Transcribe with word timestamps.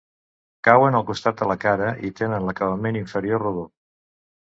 Cauen 0.67 0.95
al 0.99 1.03
costat 1.09 1.37
de 1.43 1.47
la 1.51 1.55
cara 1.63 1.89
i 2.09 2.11
tenen 2.21 2.47
l'acabament 2.47 2.99
inferior 3.03 3.43
rodó. 3.45 3.67